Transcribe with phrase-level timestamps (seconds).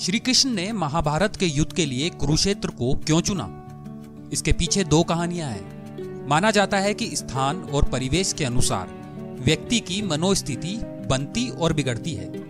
[0.00, 3.66] श्री कृष्ण ने महाभारत के युद्ध के लिए कुरुक्षेत्र को क्यों चुना?
[4.32, 8.88] इसके पीछे दो कहानियाँ हैं। माना जाता है कि स्थान और परिवेश के अनुसार
[9.44, 12.44] व्यक्ति की मनोस्थिति बनती और बिगड़ती है।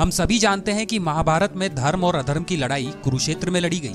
[0.00, 3.78] हम सभी जानते हैं कि महाभारत में धर्म और अधर्म की लड़ाई कुरुक्षेत्र में लड़ी
[3.78, 3.94] गई।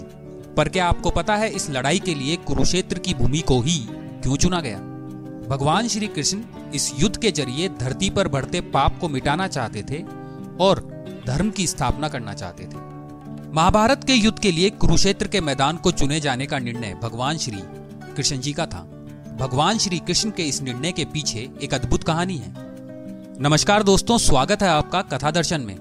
[0.53, 4.35] पर क्या आपको पता है इस लड़ाई के लिए कुरुक्षेत्र की भूमि को ही क्यों
[4.35, 4.79] चुना गया?
[5.49, 6.41] भगवान श्री कृष्ण
[6.75, 10.03] इस युद्ध के ज़रिए धरती पर बढ़ते पाप को मिटाना चाहते थे
[10.59, 10.96] और
[11.27, 12.85] धर्म की स्थापना करना चाहते थे।
[13.53, 17.57] महाभारत के युद्ध के लिए कुरुक्षेत्र के मैदान को चुने जाने का निर्णय भगवान श्री
[18.15, 18.79] कृष्ण जी का था।
[19.39, 22.53] भगवान श्री कृष्ण के इस निर्णय के पीछे एक अद्भुत कहानी है।
[23.41, 25.75] नमस्कार दोस्तों, स्वागत है आपका कथा दर्शन में।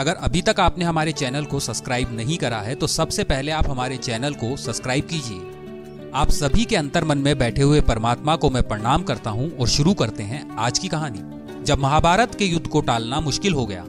[0.00, 3.68] अगर अभी तक आपने हमारे चैनल को सब्सक्राइब नहीं करा है तो सबसे पहले आप
[3.70, 8.50] हमारे चैनल को सब्सक्राइब कीजिए। आप सभी के अंतर मन में बैठे हुए परमात्मा को
[8.50, 12.66] मैं प्रणाम करता हूँ और शुरू करते हैं आज की कहानी। जब महाभारत के युद्ध
[12.66, 13.84] को टालना मुश्किल हो गया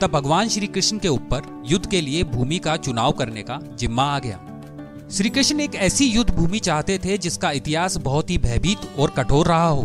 [0.00, 4.04] तब भगवान श्री कृष्ण के ऊपर युद्ध के लिए भूमि का चुनाव करने का जिम्मा
[4.04, 4.38] आ गया।
[5.10, 9.46] श्री कृष्ण एक ऐसी युद्ध भूमि चाहते थे जिसका इतिहास बहुत ही भयभीत और कठोर
[9.46, 9.82] रहा हो।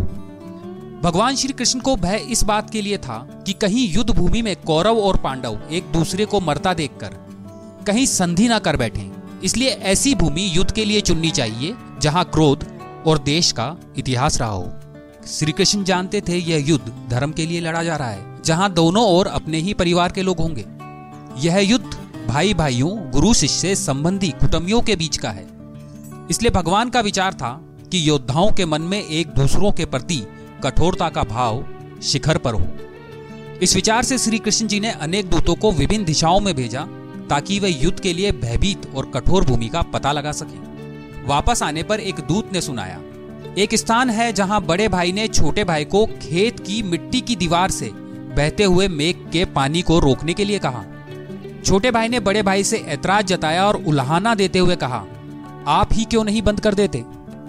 [1.03, 4.56] भगवान श्री कृष्ण को भय इस बात के लिए था कि कहीं युद्ध भूमि में
[4.56, 7.18] कौरव और पांडव एक दूसरे को मरता देखकर
[7.88, 9.12] कहीं संधि ना कर बैठे।
[9.44, 12.66] इसलिए ऐसी भूमि युद्ध के लिए चुननी चाहिए, जहाँ क्रोध
[13.08, 14.72] और देश का इतिहास रहा हो।
[15.28, 19.04] श्री कृष्ण जानते थे यह युद्ध धर्म के लिए लड़ा जा रहा है। जहाँ दोनों
[19.08, 20.66] ओर अपने ही परिवार के लोग होंगे।
[21.38, 25.46] यह युद्ध भाई भाइयों गुरु शिष्य, संबंधी कुटुंबियों के बीच का है।
[26.30, 27.52] इसलिए भगवान का विचार था
[27.92, 30.22] कि योद्धाओं के मन में एक दूसरों के प्रति
[30.64, 31.66] कठोरता का भाव
[32.04, 32.68] शिखर पर हो।
[33.62, 36.86] इस विचार से श्री कृष्ण जी ने अनेक दूतों को विभिन्न दिशाओं में भेजा
[37.30, 41.84] ताकि वे युद्ध के लिए भयभीत और कठोर भूमि का पता लगा सके। वापस आने
[41.84, 43.02] पर एक दूत ने सुनाया,
[43.58, 47.72] एक स्थान है जहाँ बड़े भाई ने छोटे भाई को खेत की मिट्टी की दीवार
[47.72, 47.92] से
[48.36, 50.83] बहते हुए मेघ के पानी को रोकने के लिए कहा।
[51.66, 55.03] छोटे भाई ने बड़े भाई से ऐतराज जताया और उल्हाना देते हुए कहा,
[55.67, 57.03] आप ही क्यों नहीं बंद कर देते?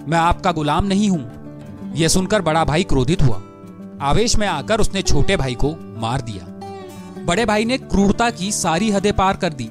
[0.07, 3.41] मैं आपका गुलाम नहीं हूँ। यह सुनकर बड़ा भाई क्रोधित हुआ।
[4.01, 6.45] आवेश में आकर उसने छोटे भाई को मार दिया।
[7.25, 9.69] बड़े भाई ने क्रूरता की सारी हदें पार कर दी।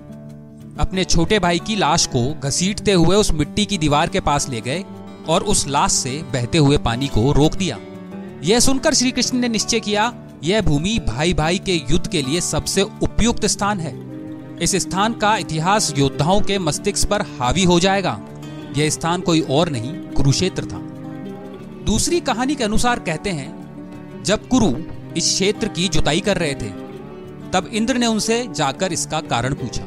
[0.81, 4.61] अपने छोटे भाई की लाश को घसीटते हुए उस मिट्टी की दीवार के पास ले
[4.61, 4.85] गए
[5.29, 7.79] और उस लाश से बहते हुए पानी को रोक दिया।
[8.47, 10.15] यह सुनकर श्री कृष्ण ने निश्चय किया,
[10.45, 13.95] यह भूमि भाई भाई के युद्ध के लिए सबसे उपयुक्त स्थान है।
[14.63, 18.21] इस स्थान का इतिहास योद्धाओं के मस्तिष्क पर हावी हो जाएगा।
[18.77, 20.79] यह स्थान कोई और नहीं, कुरुक्षेत्र था।
[21.85, 24.75] दूसरी कहानी के अनुसार कहते हैं, जब कुरु
[25.17, 26.71] इस क्षेत्र की जुताई कर रहे थे,
[27.51, 29.85] तब इंद्र ने उनसे जाकर इसका कारण पूछा।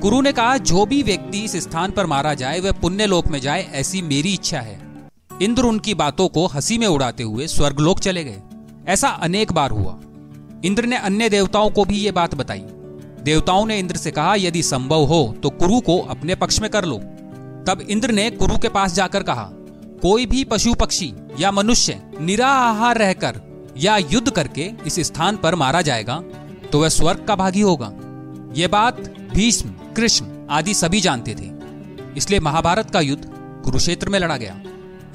[0.00, 3.40] कुरु ने कहा, जो भी व्यक्ति इस स्थान पर मारा जाए, वह पुण्य लोक में
[3.40, 4.83] जाए, ऐसी मेरी इच्छा है।
[5.42, 8.42] इंद्र उनकी बातों को हँसी में उड़ाते हुए स्वर्गलोक चले गए।
[8.88, 9.98] ऐसा अनेक बार हुआ।
[10.64, 12.62] इंद्र ने अन्य देवताओं को भी ये बात बताई।
[13.22, 16.84] देवताओं ने इंद्र से कहा, यदि संभव हो तो कुरु को अपने पक्ष में कर
[16.84, 16.96] लो।
[17.66, 19.48] तब इंद्र ने कुरु के पास जाकर कहा,
[20.02, 23.40] कोई भी पशु पक्षी या मनुष्य निराहार रहकर
[23.76, 26.22] या युद्ध करके इस स्थान पर मारा जाएगा
[26.72, 27.92] तो वह स्वर्ग का भागी होगा।
[28.56, 29.00] यह बात
[29.34, 31.50] भीष्म, कृष्ण आदि सभी जानते थे।
[32.16, 33.24] इसलिए महाभारत का युद्ध
[33.64, 34.60] कुरुक्षेत्र में लड़ा गया।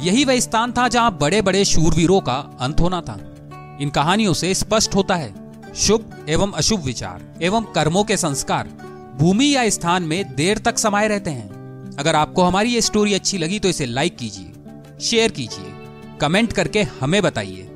[0.01, 3.17] यही वह स्थान था जहाँ बड़े बड़े शूरवीरों का अंत होना था।
[3.81, 5.33] इन कहानियों से स्पष्ट होता है,
[5.75, 8.67] शुभ एवं अशुभ विचार एवं कर्मों के संस्कार
[9.19, 13.37] भूमि या स्थान में देर तक समाये रहते हैं। अगर आपको हमारी ये स्टोरी अच्छी
[13.37, 15.73] लगी तो इसे लाइक कीजिए शेयर कीजिए
[16.21, 17.69] कमेंट करके हमें बताइए।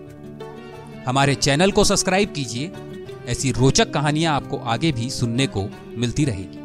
[1.08, 2.72] हमारे चैनल को सब्सक्राइब कीजिए,
[3.28, 5.68] ऐसी रोचक कहानियाँ आपको आगे भी सुनने को
[5.98, 6.63] मिलती रहेगी।